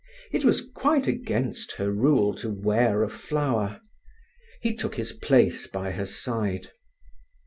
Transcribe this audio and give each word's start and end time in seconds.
It 0.31 0.43
was 0.43 0.61
quite 0.73 1.05
against 1.05 1.73
her 1.73 1.91
rule 1.91 2.33
to 2.37 2.49
wear 2.49 3.03
a 3.03 3.07
flower. 3.07 3.81
He 4.59 4.75
took 4.75 4.95
his 4.95 5.11
place 5.13 5.67
by 5.67 5.91
her 5.91 6.07
side. 6.07 6.71